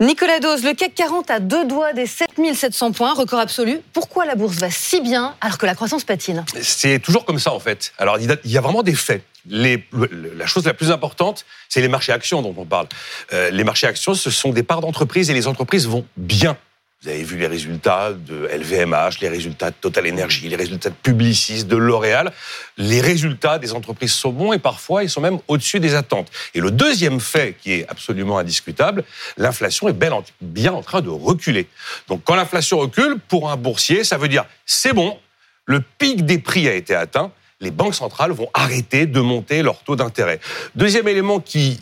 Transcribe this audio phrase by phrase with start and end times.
[0.00, 3.80] Nicolas Dose, le CAC 40 a deux doigts des 7700 points, record absolu.
[3.92, 7.52] Pourquoi la bourse va si bien alors que la croissance patine C'est toujours comme ça
[7.52, 7.92] en fait.
[7.98, 9.24] Alors il y a vraiment des faits.
[9.50, 12.86] La chose la plus importante, c'est les marchés actions dont on parle.
[13.32, 16.56] Euh, les marchés actions, ce sont des parts d'entreprises et les entreprises vont bien.
[17.00, 20.96] Vous avez vu les résultats de LVMH, les résultats de Total Energy, les résultats de
[20.96, 22.32] Publicis, de L'Oréal.
[22.76, 26.28] Les résultats des entreprises sont bons et parfois ils sont même au-dessus des attentes.
[26.54, 29.04] Et le deuxième fait qui est absolument indiscutable,
[29.36, 29.96] l'inflation est
[30.40, 31.68] bien en train de reculer.
[32.08, 35.20] Donc quand l'inflation recule, pour un boursier, ça veut dire c'est bon,
[35.66, 37.30] le pic des prix a été atteint,
[37.60, 40.40] les banques centrales vont arrêter de monter leur taux d'intérêt.
[40.74, 41.80] Deuxième élément qui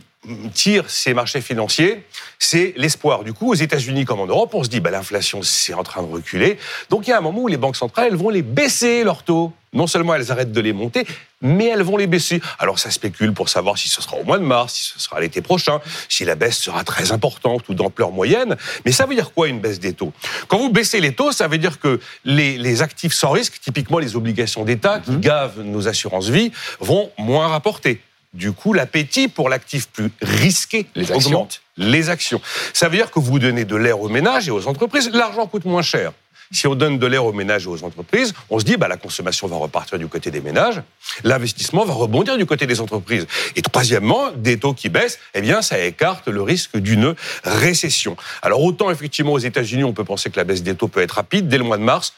[0.52, 2.04] tire ces marchés financiers,
[2.38, 3.24] c'est l'espoir.
[3.24, 6.02] Du coup, aux États-Unis comme en Europe, on se dit bah, l'inflation c'est en train
[6.02, 6.58] de reculer.
[6.90, 9.22] Donc il y a un moment où les banques centrales elles vont les baisser leurs
[9.22, 9.52] taux.
[9.72, 11.06] Non seulement elles arrêtent de les monter,
[11.42, 12.40] mais elles vont les baisser.
[12.58, 15.20] Alors ça spécule pour savoir si ce sera au mois de mars, si ce sera
[15.20, 18.56] l'été prochain, si la baisse sera très importante ou d'ampleur moyenne.
[18.84, 20.12] Mais ça veut dire quoi une baisse des taux?
[20.48, 23.98] Quand vous baissez les taux, ça veut dire que les, les actifs sans risque, typiquement
[23.98, 25.20] les obligations d'État qui mhm.
[25.20, 28.00] gavent nos assurances vie, vont moins rapporter.
[28.36, 31.62] Du coup, l'appétit pour l'actif plus risqué les augmente.
[31.78, 32.40] Les actions.
[32.74, 35.64] Ça veut dire que vous donnez de l'air aux ménages et aux entreprises, l'argent coûte
[35.64, 36.12] moins cher.
[36.52, 38.96] Si on donne de l'air aux ménages et aux entreprises, on se dit bah la
[38.96, 40.80] consommation va repartir du côté des ménages,
[41.24, 43.26] l'investissement va rebondir du côté des entreprises.
[43.56, 48.16] Et troisièmement, des taux qui baissent, eh bien ça écarte le risque d'une récession.
[48.42, 51.12] Alors autant effectivement aux États-Unis, on peut penser que la baisse des taux peut être
[51.12, 52.12] rapide dès le mois de mars.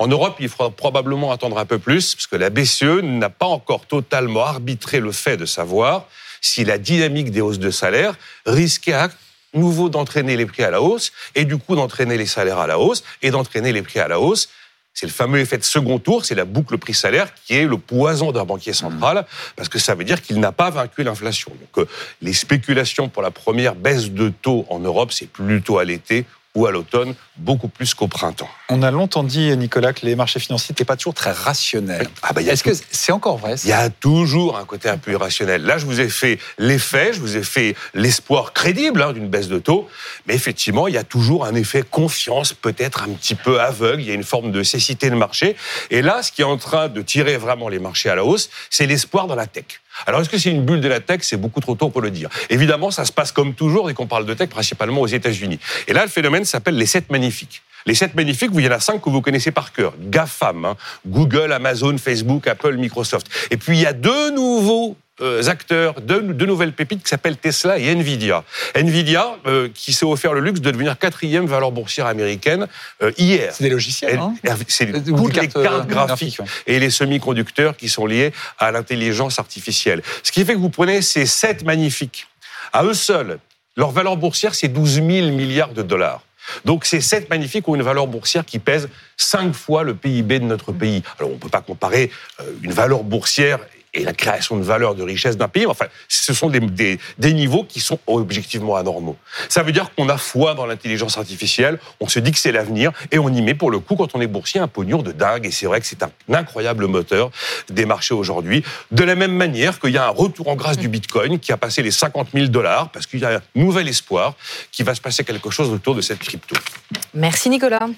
[0.00, 3.46] En Europe, il faudra probablement attendre un peu plus, parce que la BCE n'a pas
[3.46, 6.06] encore totalement arbitré le fait de savoir
[6.40, 8.14] si la dynamique des hausses de salaire
[8.46, 9.08] risquait à
[9.54, 12.78] nouveau d'entraîner les prix à la hausse, et du coup d'entraîner les salaires à la
[12.78, 14.48] hausse, et d'entraîner les prix à la hausse.
[14.94, 18.30] C'est le fameux effet de second tour, c'est la boucle prix-salaire qui est le poison
[18.30, 21.50] d'un banquier central, parce que ça veut dire qu'il n'a pas vaincu l'inflation.
[21.50, 21.88] Donc euh,
[22.20, 26.24] les spéculations pour la première baisse de taux en Europe, c'est plutôt à l'été
[26.58, 28.48] ou à l'automne, beaucoup plus qu'au printemps.
[28.68, 32.08] On a longtemps dit, Nicolas, que les marchés financiers n'étaient pas toujours très rationnels.
[32.22, 35.12] Ah bah, Est-ce que c'est encore vrai Il y a toujours un côté un peu
[35.12, 35.62] irrationnel.
[35.62, 39.46] Là, je vous ai fait l'effet, je vous ai fait l'espoir crédible hein, d'une baisse
[39.46, 39.88] de taux,
[40.26, 44.08] mais effectivement, il y a toujours un effet confiance, peut-être un petit peu aveugle, il
[44.08, 45.54] y a une forme de cécité de marché.
[45.90, 48.50] Et là, ce qui est en train de tirer vraiment les marchés à la hausse,
[48.68, 49.80] c'est l'espoir dans la tech.
[50.06, 51.20] Alors, est-ce que c'est une bulle de la tech?
[51.22, 52.28] C'est beaucoup trop tôt pour le dire.
[52.50, 55.58] Évidemment, ça se passe comme toujours dès qu'on parle de tech, principalement aux États-Unis.
[55.86, 57.62] Et là, le phénomène s'appelle les sept magnifiques.
[57.86, 59.94] Les sept magnifiques, il y en a cinq que vous connaissez par cœur.
[59.98, 60.76] GAFAM, hein.
[61.06, 63.28] Google, Amazon, Facebook, Apple, Microsoft.
[63.50, 64.96] Et puis, il y a deux nouveaux
[65.46, 68.44] acteurs, deux, nouvelles pépites qui s'appellent Tesla et Nvidia.
[68.74, 72.66] Nvidia, euh, qui s'est offert le luxe de devenir quatrième valeur boursière américaine
[73.02, 73.52] euh, hier.
[73.52, 74.34] C'est des logiciels, hein
[74.68, 80.02] C'est toutes les cartes graphiques et les semi-conducteurs qui sont liés à l'intelligence artificielle.
[80.22, 82.26] Ce qui fait que vous prenez ces sept magnifiques.
[82.72, 83.38] À eux seuls,
[83.76, 86.22] leur valeur boursière, c'est 12 000 milliards de dollars.
[86.64, 90.44] Donc ces sept magnifiques ont une valeur boursière qui pèse cinq fois le PIB de
[90.44, 91.02] notre pays.
[91.18, 92.10] Alors on ne peut pas comparer
[92.62, 93.58] une valeur boursière
[93.98, 95.66] et la création de valeur, de richesse d'un pays.
[95.66, 96.60] Enfin, ce sont des,
[97.18, 99.16] des, niveaux qui sont objectivement anormaux.
[99.48, 102.92] Ça veut dire qu'on a foi dans l'intelligence artificielle, on se dit que c'est l'avenir,
[103.10, 105.46] et on y met pour le coup, quand on est boursier, un pognon de dingue.
[105.46, 107.30] Et c'est vrai que c'est un incroyable moteur
[107.68, 108.64] des marchés aujourd'hui.
[108.90, 111.56] De la même manière qu'il y a un retour en grâce du Bitcoin qui a
[111.56, 114.34] passé les 50 000 dollars, parce qu'il y a un nouvel espoir
[114.72, 116.56] qu'il va se passer quelque chose autour de cette crypto.
[117.14, 117.88] Merci Nicolas.